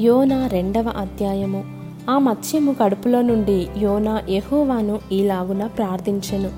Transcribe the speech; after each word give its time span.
యోనా 0.00 0.46
రెండవ 0.46 0.84
అధ్యాయము. 0.96 1.64
ఆ 2.10 2.18
మత్స్యము 2.18 2.72
కడుపులో 2.72 3.22
నుండి 3.22 3.68
యోనా 3.78 4.22
యహోవాను 4.30 4.98
ఈలాగున 5.12 5.66
ప్రార్థించెను. 5.66 6.50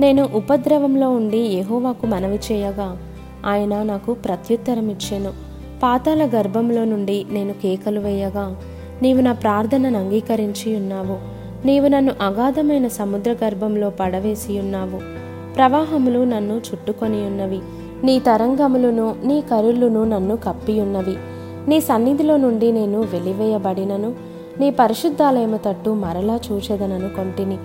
నేను 0.00 0.28
ఉపద్రవంలో 0.34 1.10
ఉండి 1.10 1.38
యహోవాకు 1.38 2.06
మనవి 2.06 2.40
చేయగా 2.52 2.96
ఆయన 3.46 3.82
నాకు 3.82 4.14
ప్రత్యుత్తరమిచ్చెను. 4.14 5.32
పాతాల 5.82 6.28
గర్భంలో 6.34 6.84
నుండి 6.84 7.26
నేను 7.30 7.52
కేకలు 7.52 8.00
వేయగా 8.00 8.56
నీవు 9.02 9.20
నా 9.20 9.32
ప్రార్థనను 9.32 9.98
అంగీకరించి 9.98 10.76
ఉన్నావు. 10.76 11.18
నీవు 11.66 11.88
నన్ను 11.88 12.12
అగాధమైన 12.20 12.88
సముద్ర 12.88 13.36
గర్భంలో 13.44 13.90
పడవేసి 13.90 14.58
ఉన్నావు. 14.58 15.00
ప్రవాహములు 15.54 16.24
నన్ను 16.24 16.54
చుట్టుకొని 16.54 17.26
ఉన్నవి. 17.26 17.60
నీ 18.04 18.18
తరంగములను 18.18 19.14
నీ 19.24 19.40
కరుళ్ళును 19.40 20.04
నన్ను 20.04 20.36
కప్పియున్నవి 20.36 21.16
నీ 21.68 21.80
సన్నిధిలో 21.80 22.36
నుండి 22.36 22.72
నేను 22.72 23.00
వెలివేయబడినను. 23.00 24.14
నీ 24.60 24.70
పరిశుద్ధాలయము 24.70 25.60
తట్టు 25.66 25.90
మరలా 25.90 26.40
చూచెదనను 26.52 27.08
కొంటిని. 27.08 27.58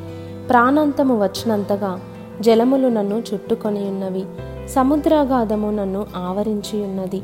ప్రాణాంతము 0.50 1.24
వచ్చినంతగా 1.24 2.00
జలములు 2.42 2.88
నన్ను 2.88 3.24
చుట్టుకొని 3.34 3.80
ఉన్నవి. 3.80 4.24
సముద్రాగాధము 4.70 5.72
నన్ను 5.72 6.06
ఆవరించి 6.16 6.84
ఉన్నది. 6.84 7.22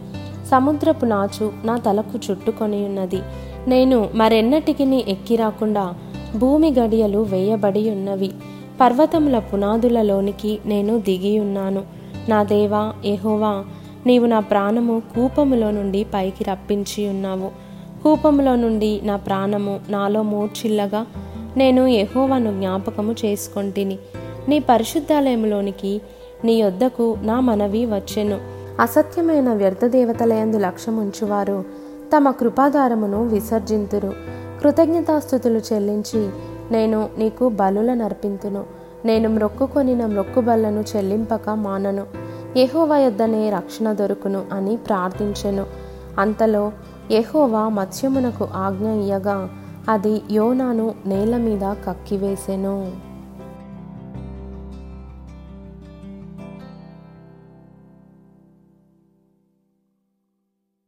సముద్రపు 0.52 1.06
నాచు 1.06 1.52
నా 1.66 1.78
తలకు 1.78 2.32
చుట్టుకొని 2.32 2.86
ఉన్నది. 2.86 3.22
నేను 3.68 4.10
మరెన్నటికి 4.16 5.06
ఎక్కి 5.08 5.36
రాకుండా 5.36 5.94
భూమి 6.38 6.74
గడియలు 6.74 7.20
వేయబడి 7.20 7.90
ఉన్నవి. 7.90 8.32
పర్వతముల 8.82 9.40
పునాదులలోనికి 9.40 10.60
నేను 10.66 11.00
దిగి 11.00 11.40
ఉన్నాను. 11.40 11.84
నా 12.30 12.44
దేవా 12.44 12.94
ఎహోవా 13.06 13.66
నీవు 14.06 14.26
నా 14.26 14.40
ప్రాణము 14.40 15.02
కూపములో 15.16 15.72
నుండి 15.72 16.04
పైకి 16.04 16.44
రప్పించి 16.44 17.10
ఉన్నావు. 17.10 17.52
కూపములో 18.04 18.56
నుండి 18.56 19.02
నా 19.04 19.16
ప్రాణము 19.16 19.80
నాలో 19.90 20.22
మూర్చిల్లగా 20.22 21.06
నేను 21.58 21.88
యహోవాను 21.88 22.52
జ్ఞాపకము 22.52 23.16
చేసుకొంటిని. 23.26 23.98
నీ 24.50 24.60
పరిశుద్ధాలయములోనికి 24.60 26.02
నీ 26.44 26.54
యొద్దకు 26.54 27.18
నా 27.22 27.40
మనవి 27.40 27.86
వచ్చెను. 27.86 28.40
అసత్యమైన 28.82 29.54
వ్యర్థ 29.54 29.86
దేవతలయందు 29.86 30.58
లక్ష్యముంచువారు 30.58 31.64
తమ 32.16 32.32
కృపాధారమును 32.32 33.28
విసర్జింతురు. 33.28 34.14
కృతజ్ఞతాస్థుతులు 34.62 35.62
చెల్లించి 35.74 36.30
నేను 36.72 37.10
నీకు 37.18 37.50
బలుల 37.50 37.94
నర్పింతును 37.94 38.64
నేను 39.06 39.30
మ్రొక్కుకొనిన 39.30 40.06
మ్రొక్కుబళ్ళను 40.06 40.84
చెల్లింపక 40.96 41.50
మానను. 41.50 42.25
యెహోవా 42.58 42.98
యొద్దనే 42.98 43.50
రక్షణ 43.50 43.92
దొరుకును 43.92 44.46
అని 44.54 44.78
ప్రార్థించెను. 44.78 45.66
అంతలో 46.20 46.72
యెహోవా 47.12 47.70
మత్స్యమునకు 47.70 48.48
ఆజ్ఞ 48.54 48.90
ఇయ్యగా 48.90 49.50
అది 49.90 50.22
యోనాను 50.32 50.96
నేల 51.06 51.38
మీద 51.38 51.76
కక్కివేసెను. 51.88 52.92